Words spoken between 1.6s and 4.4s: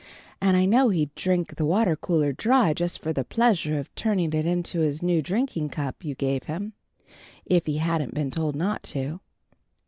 water cooler dry just for the pleasure of turning